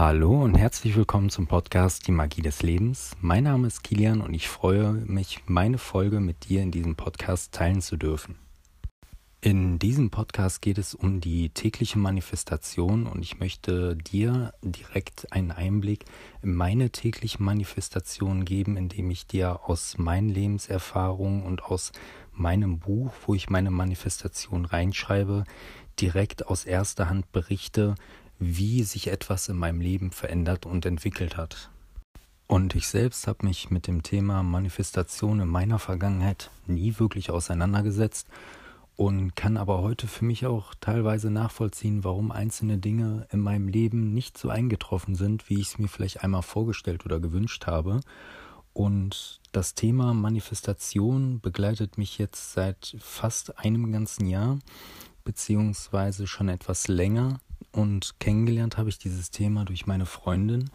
[0.00, 3.14] Hallo und herzlich willkommen zum Podcast Die Magie des Lebens.
[3.20, 7.52] Mein Name ist Kilian und ich freue mich, meine Folge mit dir in diesem Podcast
[7.52, 8.36] teilen zu dürfen.
[9.42, 15.50] In diesem Podcast geht es um die tägliche Manifestation und ich möchte dir direkt einen
[15.50, 16.06] Einblick
[16.40, 21.92] in meine tägliche Manifestation geben, indem ich dir aus meinen Lebenserfahrungen und aus
[22.32, 25.44] meinem Buch, wo ich meine Manifestation reinschreibe,
[26.00, 27.96] direkt aus erster Hand berichte,
[28.40, 31.70] wie sich etwas in meinem Leben verändert und entwickelt hat.
[32.46, 38.26] Und ich selbst habe mich mit dem Thema Manifestation in meiner Vergangenheit nie wirklich auseinandergesetzt
[38.96, 44.12] und kann aber heute für mich auch teilweise nachvollziehen, warum einzelne Dinge in meinem Leben
[44.12, 48.00] nicht so eingetroffen sind, wie ich es mir vielleicht einmal vorgestellt oder gewünscht habe.
[48.72, 54.58] Und das Thema Manifestation begleitet mich jetzt seit fast einem ganzen Jahr,
[55.24, 57.40] beziehungsweise schon etwas länger.
[57.72, 60.70] Und kennengelernt habe ich dieses Thema durch meine Freundin,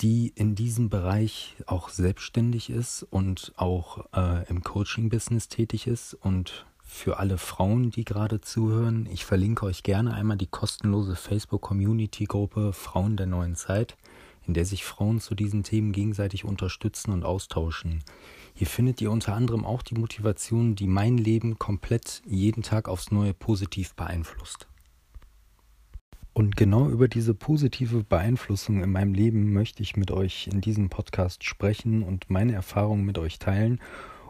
[0.00, 6.14] die in diesem Bereich auch selbstständig ist und auch äh, im Coaching-Business tätig ist.
[6.14, 12.72] Und für alle Frauen, die gerade zuhören, ich verlinke euch gerne einmal die kostenlose Facebook-Community-Gruppe
[12.72, 13.96] Frauen der neuen Zeit,
[14.46, 18.02] in der sich Frauen zu diesen Themen gegenseitig unterstützen und austauschen.
[18.54, 23.10] Hier findet ihr unter anderem auch die Motivation, die mein Leben komplett jeden Tag aufs
[23.10, 24.69] Neue positiv beeinflusst.
[26.32, 30.88] Und genau über diese positive Beeinflussung in meinem Leben möchte ich mit euch in diesem
[30.88, 33.80] Podcast sprechen und meine Erfahrungen mit euch teilen,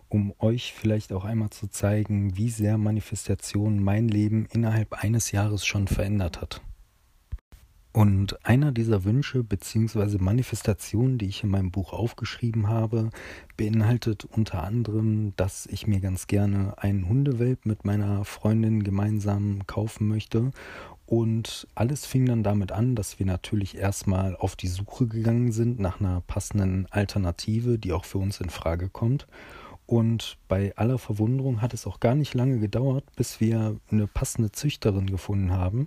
[0.09, 5.65] um euch vielleicht auch einmal zu zeigen, wie sehr Manifestation mein Leben innerhalb eines Jahres
[5.65, 6.63] schon verändert hat.
[7.93, 10.19] Und einer dieser Wünsche bzw.
[10.19, 13.11] Manifestationen, die ich in meinem Buch aufgeschrieben habe,
[13.57, 20.07] beinhaltet unter anderem, dass ich mir ganz gerne einen Hundewelp mit meiner Freundin gemeinsam kaufen
[20.07, 20.53] möchte
[21.11, 25.81] und alles fing dann damit an, dass wir natürlich erstmal auf die Suche gegangen sind
[25.81, 29.27] nach einer passenden Alternative, die auch für uns in Frage kommt.
[29.91, 34.53] Und bei aller Verwunderung hat es auch gar nicht lange gedauert, bis wir eine passende
[34.53, 35.87] Züchterin gefunden haben,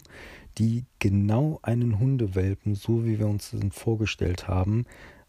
[0.57, 4.83] die genau einen Hundewelpen, so wie wir uns den vorgestellt haben,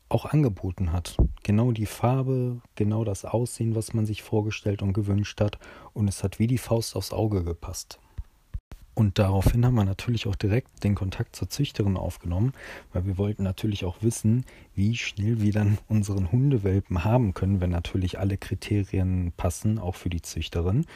[0.08, 1.16] auch angeboten hat.
[1.44, 5.60] Genau die Farbe, genau das Aussehen, was man sich vorgestellt und gewünscht hat.
[5.92, 8.00] Und es hat wie die Faust aufs Auge gepasst.
[8.94, 12.52] Und daraufhin haben wir natürlich auch direkt den Kontakt zur Züchterin aufgenommen,
[12.92, 14.44] weil wir wollten natürlich auch wissen,
[14.74, 20.10] wie schnell wir dann unseren Hundewelpen haben können, wenn natürlich alle Kriterien passen, auch für
[20.10, 20.86] die Züchterin.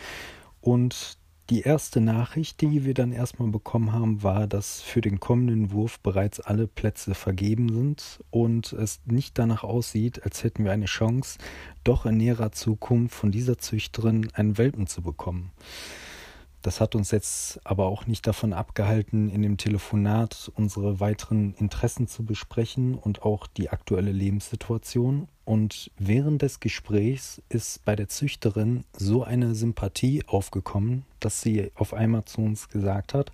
[0.60, 1.18] Und
[1.50, 5.98] die erste Nachricht, die wir dann erstmal bekommen haben, war, dass für den kommenden Wurf
[6.00, 11.38] bereits alle Plätze vergeben sind und es nicht danach aussieht, als hätten wir eine Chance,
[11.84, 15.50] doch in näherer Zukunft von dieser Züchterin einen Welpen zu bekommen.
[16.62, 22.08] Das hat uns jetzt aber auch nicht davon abgehalten, in dem Telefonat unsere weiteren Interessen
[22.08, 25.28] zu besprechen und auch die aktuelle Lebenssituation.
[25.44, 31.94] Und während des Gesprächs ist bei der Züchterin so eine Sympathie aufgekommen, dass sie auf
[31.94, 33.32] einmal zu uns gesagt hat,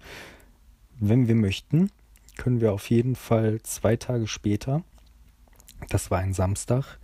[1.01, 1.91] wenn wir möchten,
[2.37, 4.83] können wir auf jeden Fall zwei Tage später,
[5.89, 6.99] das war ein Samstag,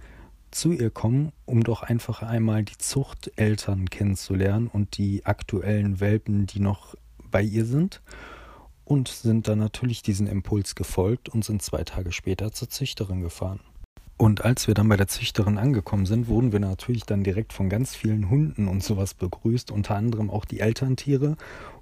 [0.51, 6.61] zu ihr kommen, um doch einfach einmal die Zuchteltern kennenzulernen und die aktuellen Welpen, die
[6.61, 6.95] noch
[7.31, 8.03] bei ihr sind.
[8.85, 13.61] Und sind dann natürlich diesen Impuls gefolgt und sind zwei Tage später zur Züchterin gefahren.
[14.21, 17.71] Und als wir dann bei der Züchterin angekommen sind, wurden wir natürlich dann direkt von
[17.71, 21.39] ganz vielen Hunden und sowas begrüßt, unter anderem auch die Elterntiere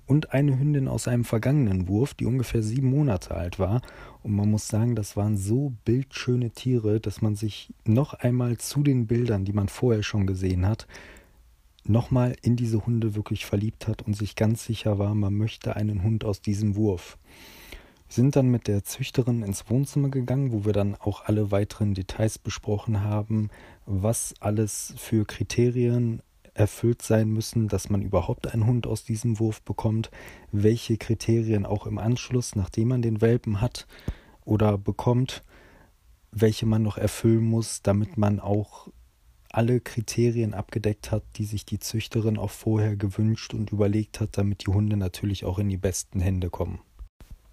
[0.07, 3.83] und eine Hündin aus einem vergangenen Wurf, die ungefähr sieben Monate alt war.
[4.23, 8.85] Und man muss sagen, das waren so bildschöne Tiere, dass man sich noch einmal zu
[8.85, 10.87] den Bildern, die man vorher schon gesehen hat,
[11.83, 16.05] nochmal in diese Hunde wirklich verliebt hat und sich ganz sicher war, man möchte einen
[16.05, 17.19] Hund aus diesem Wurf.
[18.09, 21.93] Wir sind dann mit der Züchterin ins Wohnzimmer gegangen, wo wir dann auch alle weiteren
[21.93, 23.51] Details besprochen haben,
[23.85, 26.23] was alles für Kriterien
[26.55, 30.11] erfüllt sein müssen, dass man überhaupt einen Hund aus diesem Wurf bekommt,
[30.53, 33.87] welche Kriterien auch im Anschluss, nachdem man den Welpen hat
[34.47, 35.45] oder bekommt,
[36.33, 38.89] welche man noch erfüllen muss, damit man auch
[39.51, 44.67] alle Kriterien abgedeckt hat, die sich die Züchterin auch vorher gewünscht und überlegt hat, damit
[44.67, 46.81] die Hunde natürlich auch in die besten Hände kommen.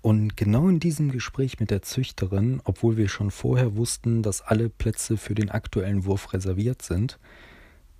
[0.06, 4.69] Und genau in diesem Gespräch mit der Züchterin, obwohl wir schon vorher wussten, dass alle
[4.69, 7.18] Plätze für den aktuellen Wurf reserviert sind,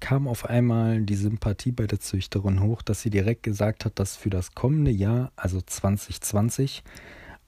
[0.02, 4.16] kam auf einmal die Sympathie bei der Züchterin hoch, dass sie direkt gesagt hat, dass
[4.16, 6.84] für das kommende Jahr, also 2020,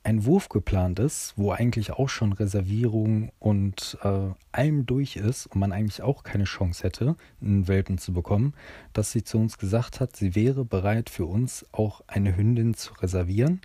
[0.03, 5.59] ein Wurf geplant ist, wo eigentlich auch schon Reservierung und äh, allem durch ist und
[5.59, 8.55] man eigentlich auch keine Chance hätte, einen Welpen zu bekommen,
[8.93, 12.93] dass sie zu uns gesagt hat, sie wäre bereit für uns auch eine Hündin zu
[12.93, 13.61] reservieren,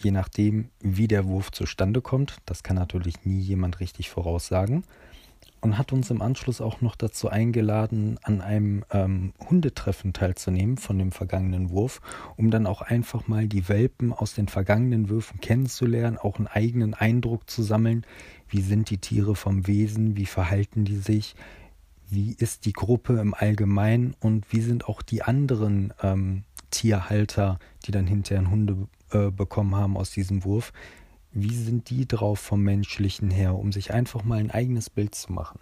[0.00, 2.38] je nachdem, wie der Wurf zustande kommt.
[2.46, 4.84] Das kann natürlich nie jemand richtig voraussagen.
[5.60, 10.98] Und hat uns im Anschluss auch noch dazu eingeladen, an einem ähm, Hundetreffen teilzunehmen von
[10.98, 12.00] dem vergangenen Wurf,
[12.36, 16.94] um dann auch einfach mal die Welpen aus den vergangenen Würfen kennenzulernen, auch einen eigenen
[16.94, 18.04] Eindruck zu sammeln.
[18.48, 20.16] Wie sind die Tiere vom Wesen?
[20.16, 21.36] Wie verhalten die sich?
[22.10, 24.16] Wie ist die Gruppe im Allgemeinen?
[24.18, 29.96] Und wie sind auch die anderen ähm, Tierhalter, die dann hinterher Hunde äh, bekommen haben
[29.96, 30.72] aus diesem Wurf,
[31.32, 35.32] wie sind die drauf vom menschlichen her, um sich einfach mal ein eigenes Bild zu
[35.32, 35.60] machen.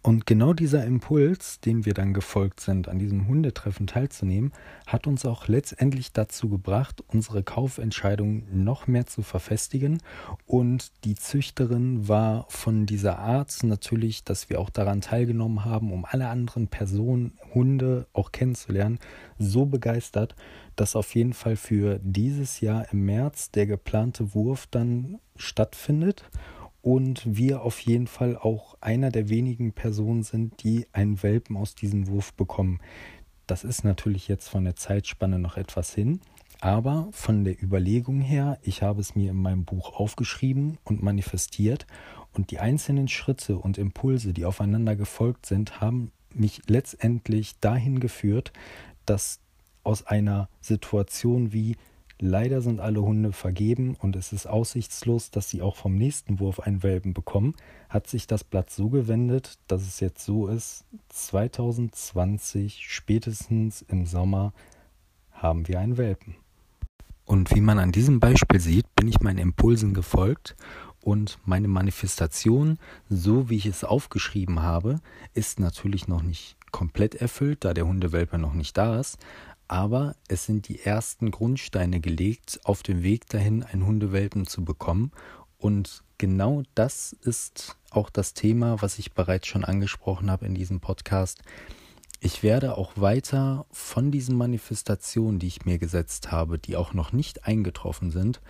[0.00, 4.52] Und genau dieser Impuls, den wir dann gefolgt sind, an diesem Hundetreffen teilzunehmen,
[4.86, 10.00] hat uns auch letztendlich dazu gebracht, unsere Kaufentscheidung noch mehr zu verfestigen.
[10.46, 16.04] Und die Züchterin war von dieser Art natürlich, dass wir auch daran teilgenommen haben, um
[16.04, 19.00] alle anderen Personen, Hunde auch kennenzulernen,
[19.38, 20.36] so begeistert,
[20.76, 26.24] dass auf jeden Fall für dieses Jahr im März der geplante Wurf dann stattfindet
[26.88, 31.74] und wir auf jeden Fall auch einer der wenigen Personen sind, die einen Welpen aus
[31.74, 32.80] diesem Wurf bekommen.
[33.46, 36.22] Das ist natürlich jetzt von der Zeitspanne noch etwas hin,
[36.60, 41.86] aber von der Überlegung her, ich habe es mir in meinem Buch aufgeschrieben und manifestiert
[42.32, 48.54] und die einzelnen Schritte und Impulse, die aufeinander gefolgt sind, haben mich letztendlich dahin geführt,
[49.04, 49.40] dass
[49.84, 51.76] aus einer Situation wie
[52.20, 56.58] Leider sind alle Hunde vergeben und es ist aussichtslos, dass sie auch vom nächsten Wurf
[56.58, 57.54] einen Welpen bekommen,
[57.88, 64.52] hat sich das Blatt so gewendet, dass es jetzt so ist, 2020 spätestens im Sommer
[65.30, 66.34] haben wir einen Welpen.
[67.24, 70.56] Und wie man an diesem Beispiel sieht, bin ich meinen Impulsen gefolgt
[71.00, 72.78] und meine Manifestation,
[73.08, 75.00] so wie ich es aufgeschrieben habe,
[75.34, 79.18] ist natürlich noch nicht komplett erfüllt, da der Hundewelpe noch nicht da ist,
[79.68, 85.12] aber es sind die ersten Grundsteine gelegt auf dem Weg dahin, einen Hundewelpen zu bekommen.
[85.58, 90.80] Und genau das ist auch das Thema, was ich bereits schon angesprochen habe in diesem
[90.80, 91.42] Podcast.
[92.20, 97.12] Ich werde auch weiter von diesen Manifestationen, die ich mir gesetzt habe, die auch noch
[97.12, 98.40] nicht eingetroffen sind,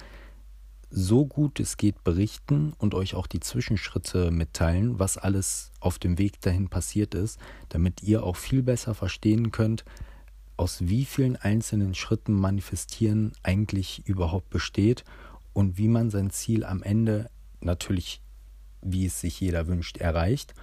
[0.91, 6.19] so gut es geht berichten und euch auch die Zwischenschritte mitteilen, was alles auf dem
[6.19, 7.39] Weg dahin passiert ist,
[7.69, 9.85] damit ihr auch viel besser verstehen könnt,
[10.59, 15.05] aus wie vielen einzelnen Schritten manifestieren eigentlich überhaupt besteht
[15.53, 18.21] und wie man sein Ziel am Ende natürlich,
[18.83, 20.55] wie es sich jeder wünscht, erreicht.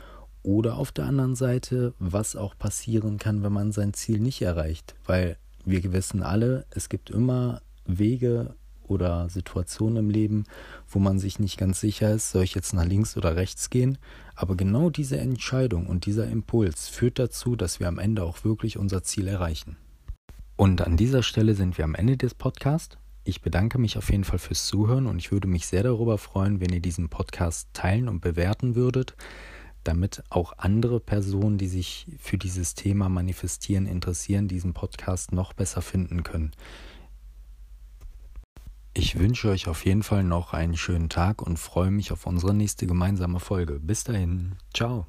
[0.43, 4.95] Oder auf der anderen Seite, was auch passieren kann, wenn man sein Ziel nicht erreicht.
[5.05, 10.43] Weil wir wissen alle, es gibt immer Wege oder Situationen im Leben,
[10.87, 13.97] wo man sich nicht ganz sicher ist, soll ich jetzt nach links oder rechts gehen.
[14.35, 18.77] Aber genau diese Entscheidung und dieser Impuls führt dazu, dass wir am Ende auch wirklich
[18.77, 19.77] unser Ziel erreichen.
[20.55, 22.97] Und an dieser Stelle sind wir am Ende des Podcasts.
[23.23, 26.61] Ich bedanke mich auf jeden Fall fürs Zuhören und ich würde mich sehr darüber freuen,
[26.61, 29.15] wenn ihr diesen Podcast teilen und bewerten würdet,
[29.83, 35.81] damit auch andere Personen, die sich für dieses Thema manifestieren, interessieren, diesen Podcast noch besser
[35.81, 36.51] finden können.
[38.93, 42.53] Ich wünsche euch auf jeden Fall noch einen schönen Tag und freue mich auf unsere
[42.53, 43.79] nächste gemeinsame Folge.
[43.81, 45.07] Bis dahin, ciao.